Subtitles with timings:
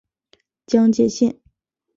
[0.65, 1.39] 江界线